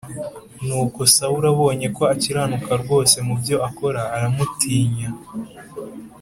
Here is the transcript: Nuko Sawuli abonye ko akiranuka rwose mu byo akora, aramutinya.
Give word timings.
Nuko 0.65 0.99
Sawuli 1.13 1.47
abonye 1.53 1.87
ko 1.97 2.03
akiranuka 2.13 2.71
rwose 2.83 3.15
mu 3.27 3.33
byo 3.41 3.57
akora, 3.67 4.01
aramutinya. 4.15 5.09